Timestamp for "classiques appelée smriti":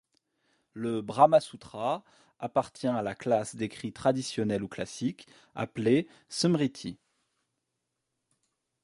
4.67-6.97